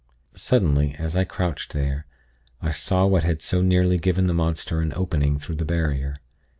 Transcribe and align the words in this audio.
"Suddenly, 0.33 0.95
as 0.97 1.15
I 1.15 1.25
crouched 1.25 1.73
there, 1.73 2.07
I 2.59 2.71
saw 2.71 3.05
what 3.05 3.21
had 3.23 3.43
so 3.43 3.61
nearly 3.61 3.97
given 3.97 4.25
the 4.25 4.33
monster 4.33 4.81
an 4.81 4.93
opening 4.95 5.37
through 5.37 5.57
the 5.57 5.63
barrier. 5.63 6.15